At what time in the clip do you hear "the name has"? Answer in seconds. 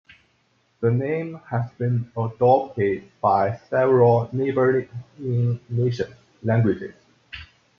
0.79-1.69